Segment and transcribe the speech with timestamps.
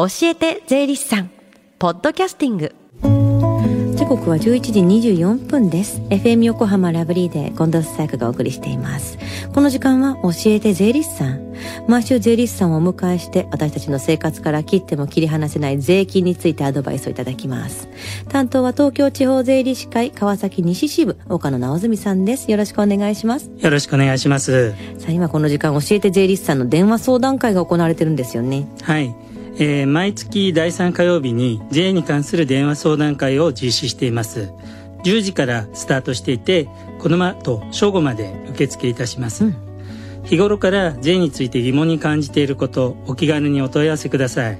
[0.00, 1.30] 教えて税理士さん。
[1.78, 2.74] ポッドキャスティング。
[3.96, 6.00] 時刻は11時24分です。
[6.08, 9.18] FM 横浜ラブリーで近藤紗友香がお送りしています。
[9.52, 11.54] この時間は教えて税理士さん。
[11.86, 17.86] 毎週税理士さんをお迎えして私たちの生活から切っても切り離せない税金についてアドバイスをいただきます。
[18.30, 22.50] 担当は東京地方税理士会川崎西支部岡野直澄さんです。
[22.50, 23.50] よろしくお願いします。
[23.58, 24.70] よろしくお願いします。
[24.98, 28.66] さあ今この時間教えて税理士さんの電話相談会が行われてるんですよね。
[28.80, 29.14] はい
[29.62, 34.50] えー、毎月第3火曜日に J に関する電話相談会を実施しています。
[35.04, 36.66] 10時からスタートしていて
[36.98, 39.56] この後正午まで受付いたします、うん、
[40.24, 44.58] 日頃から J について疑問に感じていることお気軽にお問い合わせください。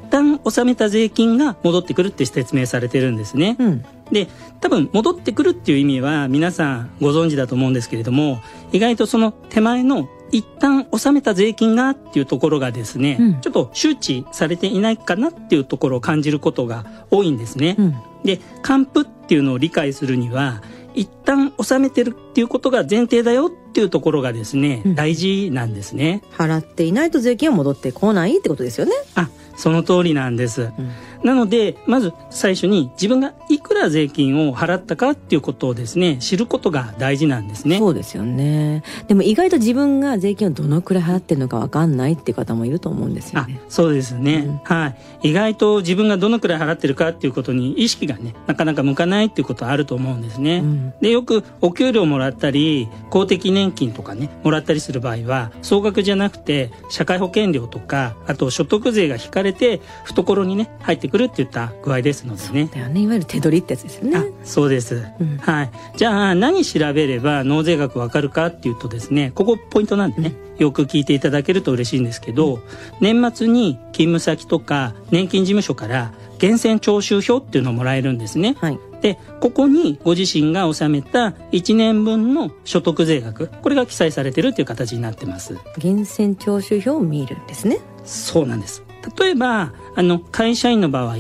[0.10, 3.56] 旦納めた税金が戻ってくるって説明されてるんですね。
[3.60, 4.28] うん、で
[4.62, 8.42] 多分戻ってくるっていう意味は皆さんご存知だと思うんですけれども
[8.72, 17.76] 意外とその手前の一旦納めた税金がっていうところがですね、うん、ちょっと周知されていないかなっていうところを感じることが多いんですね。
[17.78, 20.62] うん、で還付っていうのを理解するには
[20.94, 26.22] 一旦納めてるっていうことが前提だよっていうところがですね、うん、大事なんですね。
[26.32, 28.92] 払っていないと税金は戻ってこないってことですよね。
[29.16, 30.62] あ、その通りなんです。
[30.62, 30.92] うん、
[31.24, 37.80] なので、まず最初に自分がいくら税金を払ったかっていうことをですね、知ることが大事なんですね。
[37.80, 38.84] そうですよね。
[39.08, 43.60] でも意外と自分が税金をどのくらい払ってるのかわかんないっていう方もいると思うんですよね。
[43.68, 44.88] そうですね、うん、は
[45.22, 45.30] い。
[45.30, 50.58] 意外と自分がどのくらい払ってるかっていうことに意識がね、なかなか向かないっていうことはあると思うんですね。
[50.58, 62.70] うん、で、よくお給料もらったり、公的年金とかね、もらったりする場合は、総額じゃなくて、社会保険料とか、あと所得税が引かれて、懐にね、入ってくるっていった具合ですのでね。
[62.74, 63.02] だよね。
[63.02, 64.32] いわゆる手取りってやつですよね。
[64.44, 65.72] そうです、うん、はい。
[65.96, 72.62] じゃあ、何調べれば納税額わかるかっていうとですね、ここポイントなんでね、うん、よく聞いていただけると嬉しいんですけど、うん、
[73.00, 76.12] 年末に勤務先とか年金事務所から
[76.42, 78.56] 源泉徴収票っていうのをもらえるんですね。
[78.60, 78.80] はい。
[79.02, 85.58] で、ここにご自身が納めた1年分の所得税額、これが記載されてるっていう形になってます。
[85.78, 87.80] 源泉徴収票を見るんですね。
[88.06, 88.84] そうなんです。
[89.20, 91.16] 例えば、あの、会社員の場合、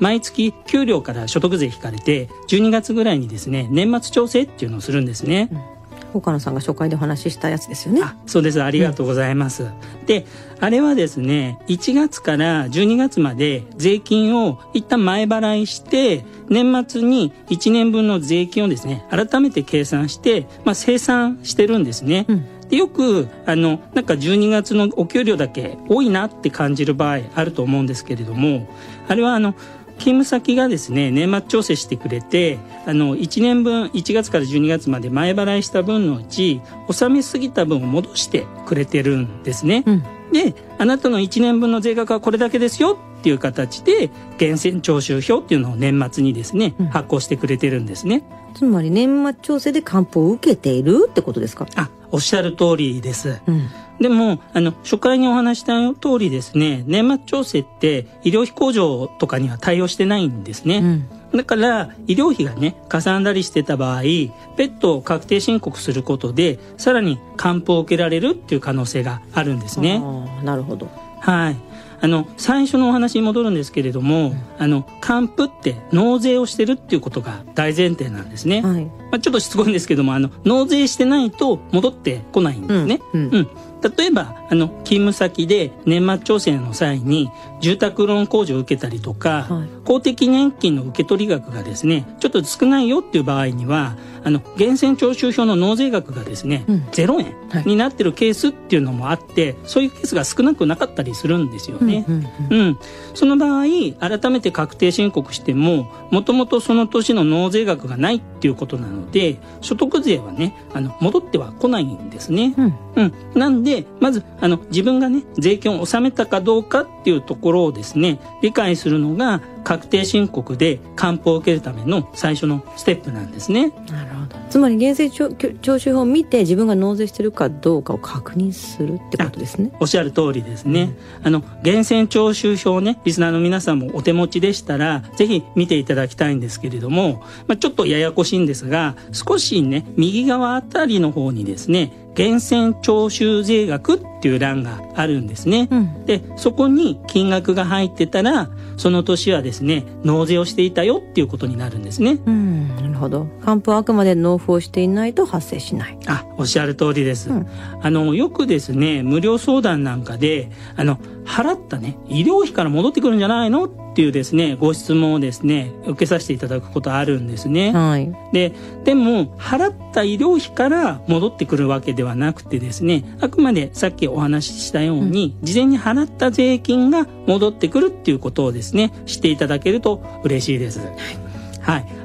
[0.00, 5.48] 毎月給料から所得税引かれて、12月ぐらいにですね、年末調整っていうのをするんですね。
[5.52, 5.77] うん
[6.14, 8.02] 岡野さんが初回でお話ししたやつですよね。
[8.26, 8.62] そうです。
[8.62, 9.64] ありがとうございます。
[9.64, 10.26] うん、で、
[10.60, 22.26] あれはですね、1月から12月まで税金を一旦前払いして、年末に1年分の税金をですね、改めて計算して、まあ、生産してるんですね。
[22.28, 28.68] うんでよくあのなんか12月のお給料だけ多いなって感じる場合あると思うんですけれども
[29.08, 29.54] あれはあの
[29.98, 39.84] 勤務先がですね年末調整してくれてあの1年分1月から12月まで前払いした分のうち納めすぎた分を戻してくれてるんですね。
[39.86, 48.22] うん、であなたの1年分の税額はこれだけですよっていう形で源泉徴収票っていうのを年末にですね、うん、発行してくれてるんですね。
[48.58, 51.66] つまり年末調整で還付を受けているってことですか？
[51.76, 53.40] あおっしゃる通りです。
[53.46, 53.68] うん
[54.00, 60.78] でも、あの、初回にお話した通りですね、年末調整って医療費控除とかには対応してないんですね。
[60.78, 70.00] うんだから、医療費がね、かさんだりしてた場合、ペットを確定申告することで、さらに還付を受けられるっていう可能性があるんですね。
[70.44, 70.88] なるほど。
[71.20, 71.56] はい。
[72.00, 78.62] あの、最初のお話に戻るんですけれども、うん、あの、還付って納税をしてるっていうことが大前提なんですね。
[78.62, 83.00] はいまあ、ちょっとしつこいんですけどもあの納税してないと戻ってこないんですね。
[83.14, 83.48] うんうんうん
[83.82, 87.30] 例えばあの勤務先で年末調整の際に
[87.60, 89.68] 住宅ローン控除を受けたりとか、はい。
[89.84, 96.76] 公的年金の受け取り額がですねちょっと少ないよっていう場合にはあの源泉徴収票の納税額がですね、うん。
[96.90, 97.26] 0はい。
[97.60, 102.04] 円になってるケースっていうのもあってそういうケースが少なくなかったりするんですよね。
[102.08, 102.60] うんうん。
[102.60, 102.78] うん、
[103.14, 103.64] その場合
[104.00, 112.54] 改めて確定申告してももともとその年の納税額がないっていうことなので所得税はねあの戻っては来ないんですね。
[112.56, 123.72] うんうん、なんでまずあの自分がね税金を納めたかどうかっていうところをですね理解するのが確定申告で還付を受けるための最初のステップなんですね。
[123.90, 130.96] なるほどつまり源泉徴徴収票を見て自分が納税してるかどうかを確認するってことですねおっしゃる通りですね。
[131.22, 145.68] あの、源泉徴収票をね、リスナーの皆さんもお手持ちでしたら、ぜひ見ていただきたいんですけれども、まあ、ちょっとややこしいんですが、少しね、右側あたりの方にですね、源泉徴収税額っていう欄があるんですね。
[145.70, 152.18] うんで、そこに金額が入ってたら、その年はですね、納税をしていたよっていうことになるんですね。
[152.26, 157.30] うんほど還付はあくまで納付をしていないと発生しないあ、おっしゃる通りです。
[157.30, 157.46] うん
[157.80, 167.72] あの、よくですね、無料相談なんかで、あの、払ったね、医療費から戻ってくるんじゃないのっていうですね、ご質問をですね、受けさせていただくことあるんですね。
[167.72, 168.52] はいで、
[168.84, 180.80] でも、払った医療費から戻ってくるわけではなくてですね、あくまでさっきお話ししたように、事前に払った税金が戻ってくるっていうことをですね、していただけると嬉しいです。
[180.80, 181.27] はい。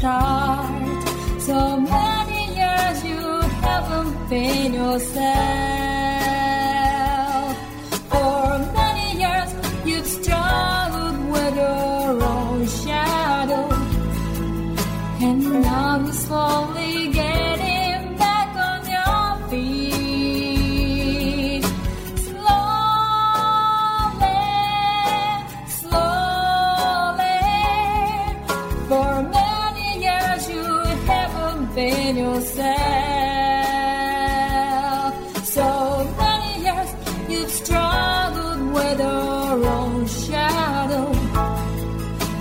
[0.00, 1.02] start.
[1.38, 3.22] So many years you
[3.64, 5.89] haven't been yourself.
[38.72, 41.06] With your own shadow.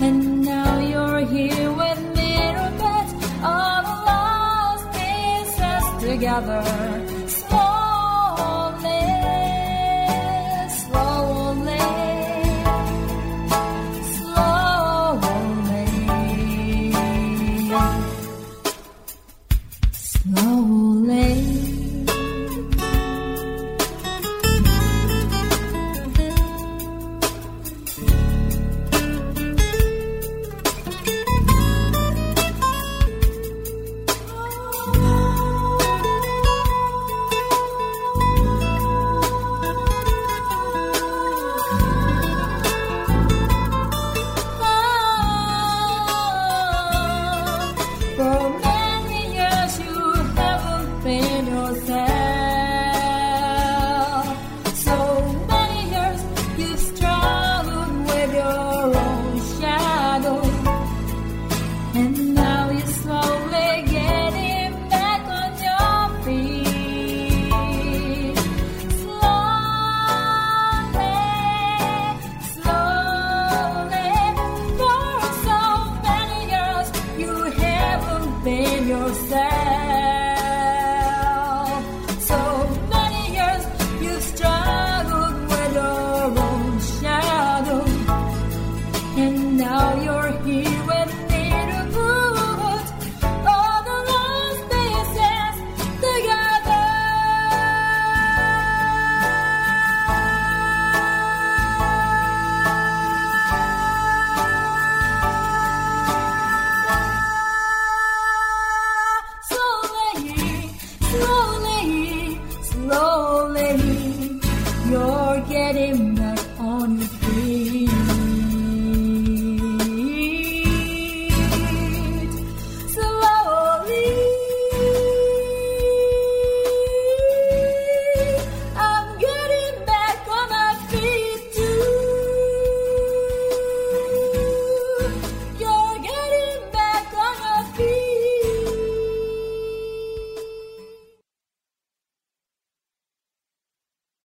[0.02, 7.19] And now you're here with mirror bits of lost pieces together.